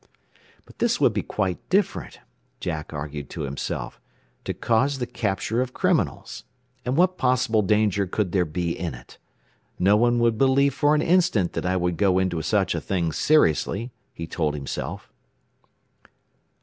But 0.65 0.79
this 0.79 0.99
would 0.99 1.13
be 1.13 1.21
quite 1.21 1.59
different, 1.69 2.21
Jack 2.59 2.91
argued 2.91 3.29
to 3.29 3.41
himself 3.41 4.01
to 4.45 4.51
cause 4.55 4.97
the 4.97 5.05
capture 5.05 5.61
of 5.61 5.75
criminals. 5.75 6.43
And 6.83 6.97
what 6.97 7.19
possible 7.19 7.61
danger 7.61 8.07
could 8.07 8.31
there 8.31 8.43
be 8.43 8.71
in 8.75 8.95
it? 8.95 9.19
No 9.77 9.95
one 9.95 10.17
would 10.17 10.39
believe 10.39 10.73
for 10.73 10.95
an 10.95 11.03
instant 11.03 11.53
that 11.53 11.67
I 11.67 11.77
would 11.77 11.97
go 11.97 12.17
into 12.17 12.41
such 12.41 12.73
a 12.73 12.81
thing 12.81 13.11
seriously, 13.11 13.91
he 14.11 14.25
told 14.25 14.55
himself. 14.55 15.11